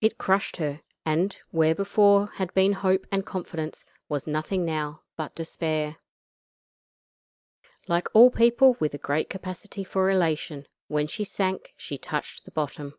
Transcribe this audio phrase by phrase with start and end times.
[0.00, 5.36] It crushed her, and, where before had been hope and confidence, was nothing now but
[5.36, 5.98] despair.
[7.86, 12.50] Like all people with a great capacity for elation, when she sank she touched the
[12.50, 12.94] bottom.